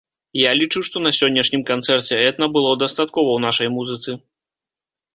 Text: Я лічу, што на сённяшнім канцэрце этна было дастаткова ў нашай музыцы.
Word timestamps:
Я 0.43 0.51
лічу, 0.59 0.79
што 0.87 1.01
на 1.07 1.11
сённяшнім 1.19 1.61
канцэрце 1.71 2.19
этна 2.31 2.51
было 2.57 2.75
дастаткова 2.87 3.27
ў 3.33 3.39
нашай 3.49 3.67
музыцы. 3.79 4.11